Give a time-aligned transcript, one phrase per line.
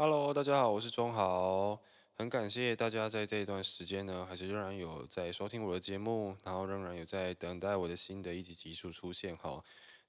[0.00, 1.76] Hello，大家好，我是钟豪，
[2.14, 9.60] 很感谢大家在这一段时间呢，还是仍然有在收听我的节目，然后仍然有在等待我的新的一集集数出现哈。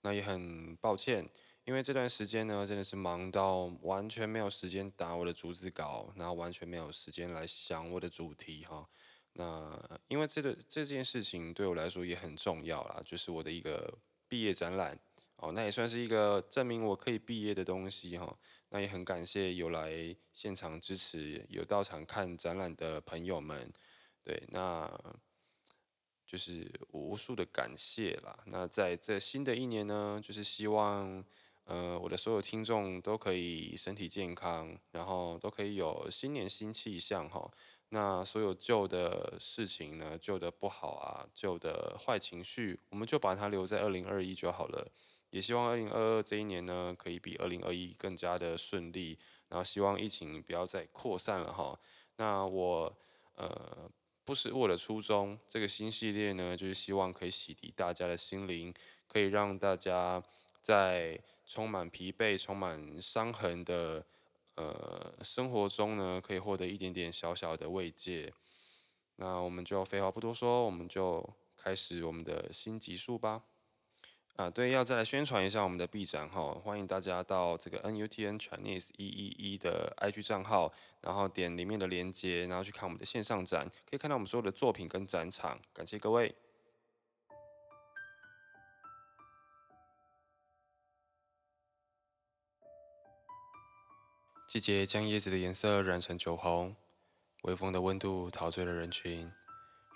[0.01, 1.27] 那也很抱歉，
[1.65, 8.87] 因为这段时间呢，真的是忙到完全没有时间打我的逐字稿，然后完全没有时间来想我的主题哈。
[9.33, 9.75] 那
[10.07, 13.91] 因为这个这件事情对我来说也很重要啦，就是我的一个
[14.27, 14.99] 毕业展览
[15.37, 18.37] 哦，那也算是一个证明我可以毕业的东西哈。
[18.69, 23.71] 那也很感谢有来现场支持、有到场看展览的朋友们，
[24.23, 24.87] 对，那
[26.25, 28.37] 就是无数的感谢啦。
[28.45, 31.25] 那在这新的一年呢，就是希望，
[31.63, 37.51] 呃，我的所有听众都可以身体健康，然后都可以有新年新气象哈。
[37.89, 44.91] 那所有旧的事情呢，旧的不好啊，旧的坏情绪，我们就把它留在二零二一就好了。
[45.31, 49.17] 也希望二零二二这一年呢，可以比二零二一更加的顺利。
[49.47, 51.79] 然后希望疫情不要再扩散了哈。
[52.17, 52.95] 那我
[53.35, 53.89] 呃
[54.23, 58.71] 不是我的初衷，这个新系列呢，就是希望可以洗涤大家的心灵，
[59.07, 60.23] 可以让大家
[60.61, 64.05] 在充满疲惫、充满伤痕的
[64.53, 68.31] 呃生活中呢，可以获得一点点小小的慰藉。
[69.15, 73.41] 那我们就废话不多说，我们就开始我们的新集数吧。
[74.39, 85.59] 啊，对，要再来宣传一下我们的 B 展哈，欢迎大家到这个 NUTN Chinese 一一一的 IG 账号，然后点里面的链接，然后去看我们的线上展，可以看到我们所有的作品跟展场。
[85.73, 86.33] 感谢各位。
[94.47, 96.77] 季节将叶子的颜色染成酒红，
[97.41, 99.29] 微风的温度陶醉了人群，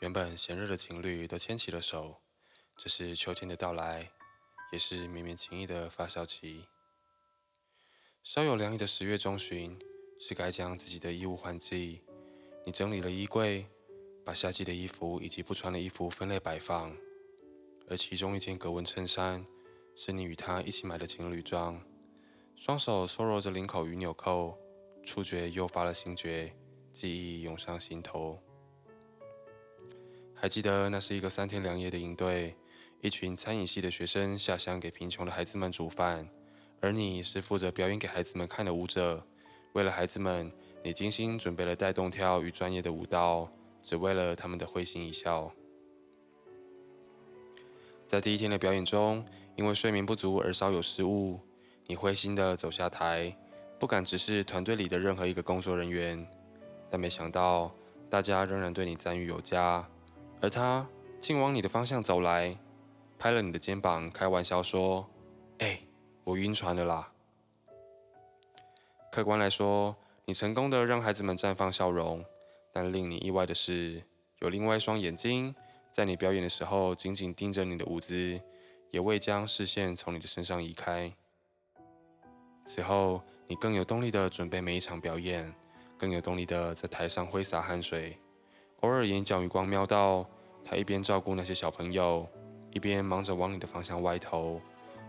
[0.01, 2.17] 原本闲热的情侣都牵起了手，
[2.75, 4.11] 这是秋天的到来。
[4.73, 6.65] 也是绵绵情意的发酵期。
[8.23, 9.77] 稍有凉意的十月中旬，
[10.19, 12.01] 是该将自己的衣物换季。
[12.65, 13.67] 你整理了衣柜，
[14.25, 16.91] 把夏季的衣服以及不穿的衣服分类摆放。
[17.87, 19.45] 而其中一件格纹衬衫，
[19.95, 21.79] 是你与他一起买的情侣装。
[22.55, 24.57] 双手搓揉着领口与纽扣，
[25.05, 26.51] 触觉诱发了心觉，
[26.91, 28.39] 记忆涌上心头。
[30.33, 32.55] 还记得那是一个三天两夜的营队。
[33.03, 36.25] 一群餐饮系的学生下乡给贫穷的孩子们煮饭，
[36.79, 39.21] 而你是负责表演给孩子们看的舞者。
[39.73, 40.49] 为了孩子们，
[40.81, 43.49] 你精心准备了带动跳与专业的舞蹈，
[43.81, 45.51] 只为了他们的会心一笑。
[48.07, 49.25] 在第一天的表演中，
[49.57, 51.41] 因为睡眠不足而稍有失误，
[51.87, 53.35] 你灰心地走下台，
[53.77, 56.25] 不敢直视团队里的任何一个工作人员。
[56.89, 57.75] 但没想到，
[58.09, 59.85] 大家仍然对你赞誉有加，
[60.39, 60.87] 而他
[61.19, 62.57] 竟往你的方向走来。
[63.23, 65.09] 拍了你的肩膀，开玩笑说
[65.59, 65.79] ：“哎，
[66.25, 67.09] 我晕船了啦。”
[69.09, 69.95] 客观来说，
[70.25, 72.25] 你成功的让孩子们绽放笑容，
[72.73, 74.03] 但令你意外的是，
[74.39, 75.55] 有另外一双眼睛
[75.89, 78.41] 在你表演的时候紧紧盯着你的舞姿，
[78.91, 81.09] 也未将视线从你的身上移开。
[82.65, 85.49] 此后，你更有动力的准备每一场表演，
[85.97, 88.19] 更有动力的在台上挥洒汗水，
[88.81, 90.29] 偶尔眼角余光瞄到
[90.65, 92.27] 他一边照顾那些小朋友。
[92.73, 94.59] 一边忙着往你的方向歪头，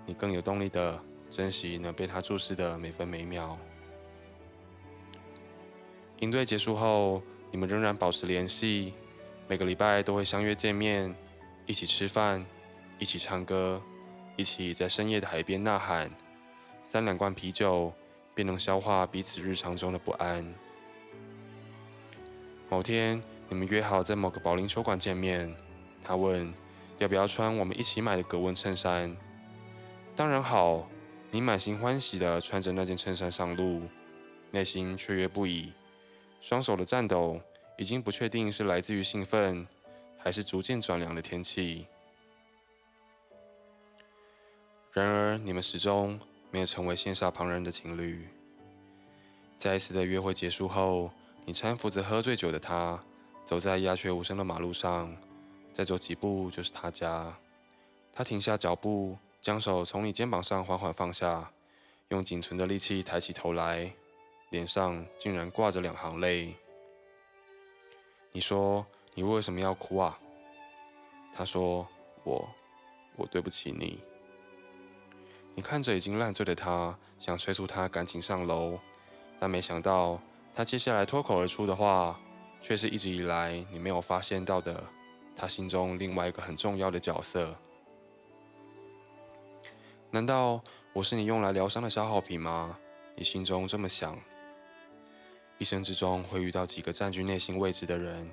[0.05, 3.59] 你更有动力的珍惜能被他注视的每分每秒。
[6.21, 8.93] 营队结束后，你们仍然保持联系，
[9.49, 11.15] 每个礼拜都会相约见面，
[11.67, 12.45] 一起吃饭，
[12.99, 13.81] 一起唱歌，
[14.37, 16.11] 一起在深夜的海边呐喊，
[16.83, 17.93] 三两罐啤酒
[18.35, 20.55] 便能消化彼此日常中的不安。
[22.69, 25.55] 某天，你们约好在某个保龄球馆见面，
[26.05, 26.53] 他问。
[26.99, 29.16] 要不要穿我们一起买的格纹衬衫？
[30.16, 30.88] 当然好，
[31.31, 33.82] 你满心欢喜地穿着那件衬衫上路，
[34.50, 35.72] 内心雀跃不已，
[36.41, 37.41] 双手的颤抖
[37.77, 39.66] 已经不确定是来自于兴奋，
[40.16, 41.87] 还是逐渐转凉的天气。
[44.93, 46.20] 然而，你们始终
[46.52, 48.29] 没有成为羡煞旁人的情侣。
[49.58, 51.11] 在一次的约会结束后，
[51.44, 53.02] 你搀扶着喝醉酒的他，
[53.44, 55.12] 走在鸦雀无声的马路上。
[55.75, 57.37] 再走几步就是他家。
[58.12, 61.50] 他停下脚步，将手从你肩膀上缓缓放下，
[62.11, 63.93] 用仅存的力气抬起头来，
[64.50, 66.55] 脸上竟然挂着两行泪。
[68.31, 70.17] 你说：“你为什么要哭啊？”
[71.35, 71.85] 他说
[72.23, 72.49] ：“我，
[73.17, 73.99] 我对不起你。”
[75.56, 78.79] 你看着已经烂醉的他，想催促他赶紧上楼，
[79.41, 80.21] 但没想到
[80.55, 82.17] 他接下来脱口而出的话，
[82.61, 84.85] 却是一直以来你没有发现到的。
[85.37, 87.57] 他心中另外一个很重要的角色，
[90.11, 92.79] 难道我是你用来疗伤的消耗品吗？
[93.17, 94.19] 你心中这么想，
[95.59, 98.31] 一生之中会遇到几个占据内心位置的人，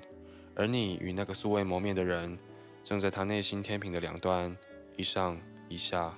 [0.54, 2.38] 而你与那个素未谋面的人，
[2.84, 4.56] 正在他内心天平的两端，
[4.96, 6.16] 一上一下。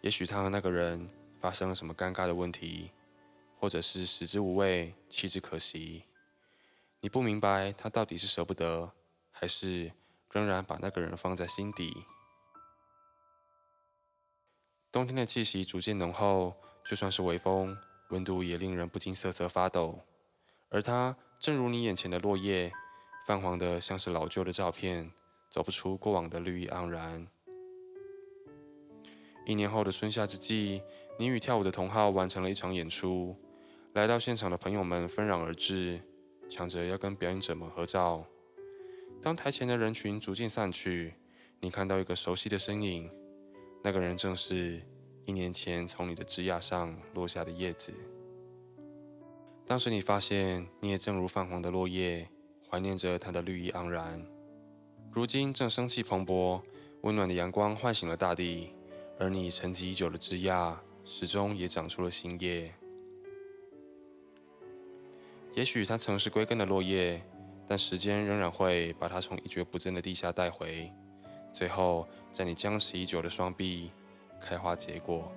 [0.00, 1.08] 也许他和那个人
[1.40, 2.90] 发生了什么尴尬的问题，
[3.58, 6.04] 或者是食之无味，弃之可惜。
[7.00, 8.92] 你不明白他到底是舍不得，
[9.30, 9.92] 还是
[10.32, 12.04] 仍然把那个人放在心底。
[14.90, 17.78] 冬天的气息逐渐浓厚，就算是微风，
[18.10, 20.00] 温度也令人不禁瑟瑟发抖。
[20.70, 22.72] 而他正如你眼前的落叶，
[23.26, 25.12] 泛黄的像是老旧的照片，
[25.50, 27.28] 走不出过往的绿意盎然。
[29.46, 30.82] 一年后的春夏之际，
[31.16, 33.36] 你与跳舞的同好完成了一场演出。
[33.92, 36.02] 来到现场的朋友们纷然而至，
[36.48, 38.24] 抢着要跟表演者们合照。
[39.20, 41.14] 当台前的人群逐渐散去，
[41.60, 43.10] 你看到一个熟悉的身影，
[43.82, 44.80] 那个人正是
[45.24, 47.92] 一年前从你的枝桠上落下的叶子。
[49.66, 52.28] 当时你发现，你也正如泛黄的落叶，
[52.70, 54.24] 怀念着它的绿意盎然。
[55.12, 56.62] 如今正生气蓬勃，
[57.02, 58.70] 温暖的阳光唤醒了大地。
[59.18, 62.72] 而你沉寂已久的枝桠，始终也长出了新叶。
[65.58, 67.20] 也许它曾是归根的落叶，
[67.66, 70.88] 但时间仍然会把它从一蹶不振的地下带回，
[71.52, 73.90] 最后在你僵持已久的双臂
[74.40, 75.32] 开花结果。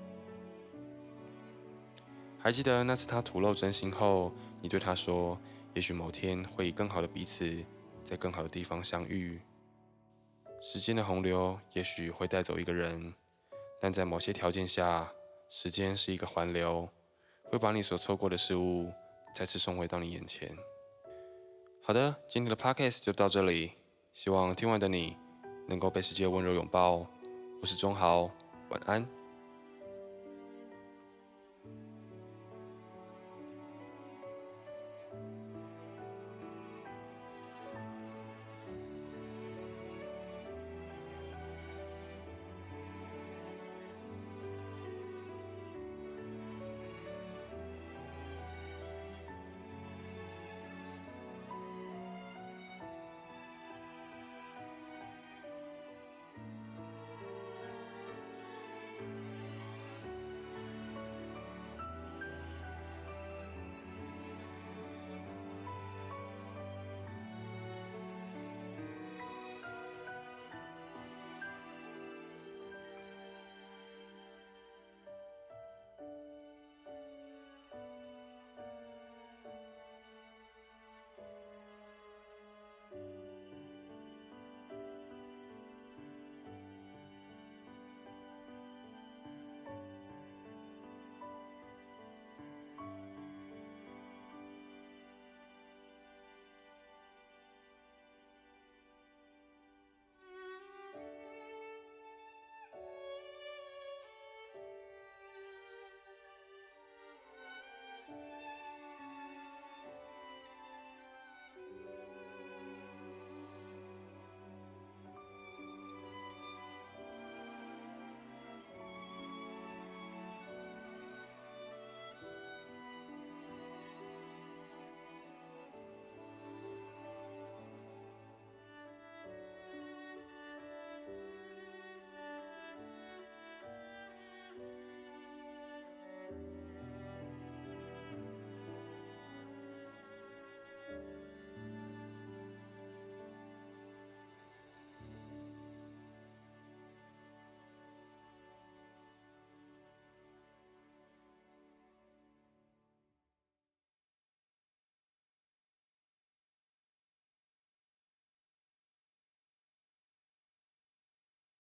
[2.38, 4.32] 还记得那次他吐露真心后，
[4.62, 5.36] 你对他说
[5.74, 7.66] ：“也许某天会以更好的彼此，
[8.04, 9.42] 在更好的地方相遇。”
[10.62, 13.12] 时间的洪流也许会带走一个人。
[13.82, 15.12] 但在某些条件下，
[15.50, 16.88] 时间是一个环流，
[17.46, 18.92] 会把你所错过的事物
[19.34, 20.56] 再次送回到你眼前。
[21.82, 23.72] 好的，今天的 podcast 就到这里，
[24.14, 25.18] 希望听完的你
[25.68, 27.08] 能够被世界温柔拥抱。
[27.62, 28.30] 我是钟豪，
[28.70, 29.21] 晚安。